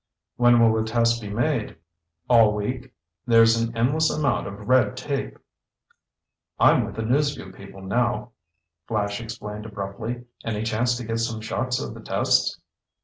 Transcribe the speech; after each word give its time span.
"When 0.35 0.59
will 0.59 0.81
the 0.81 0.89
tests 0.89 1.19
be 1.19 1.29
made?" 1.29 1.75
"All 2.27 2.55
week. 2.55 2.91
There's 3.27 3.55
an 3.61 3.77
endless 3.77 4.09
amount 4.09 4.47
of 4.47 4.67
red 4.67 4.97
tape." 4.97 5.37
"I'm 6.59 6.85
with 6.85 6.95
the 6.95 7.03
News 7.03 7.35
Vue 7.35 7.51
people 7.51 7.83
now," 7.83 8.31
Flash 8.87 9.21
explained 9.21 9.67
abruptly. 9.67 10.23
"Any 10.43 10.63
chance 10.63 10.97
to 10.97 11.05
get 11.05 11.19
some 11.19 11.39
shots 11.39 11.79
of 11.79 11.93
the 11.93 12.01
tests?" 12.01 12.59